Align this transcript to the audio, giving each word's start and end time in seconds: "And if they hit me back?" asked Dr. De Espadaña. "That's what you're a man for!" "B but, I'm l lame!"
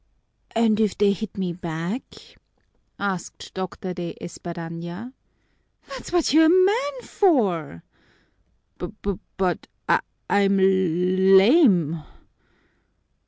"And 0.55 0.79
if 0.79 0.97
they 0.97 1.11
hit 1.13 1.37
me 1.37 1.53
back?" 1.53 2.01
asked 2.97 3.53
Dr. 3.53 3.93
De 3.93 4.17
Espadaña. 4.19 5.13
"That's 5.89 6.11
what 6.11 6.33
you're 6.33 6.47
a 6.47 6.65
man 6.65 7.01
for!" 7.03 7.83
"B 8.79 8.87
but, 9.37 9.67
I'm 10.27 10.59
l 10.59 10.65
lame!" 10.65 12.03